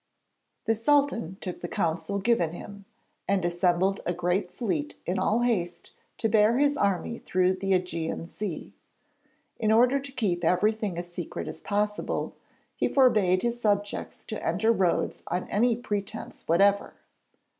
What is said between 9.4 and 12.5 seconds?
In order to keep everything as secret as possible,